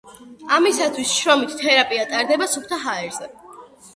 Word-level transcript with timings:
ამისათვის 0.53 1.11
შრომითი 1.17 1.59
თერაპია 1.59 2.07
ტარდება 2.13 2.47
სუფთა 2.55 2.79
ჰაერზე. 2.87 3.29